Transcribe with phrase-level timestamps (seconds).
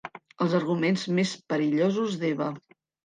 [0.45, 2.49] Els arguments més perillosos d'Eva.